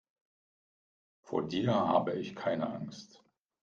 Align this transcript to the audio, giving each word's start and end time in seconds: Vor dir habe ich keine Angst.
Vor 1.21 1.47
dir 1.47 1.75
habe 1.75 2.13
ich 2.13 2.35
keine 2.35 2.67
Angst. 2.71 3.23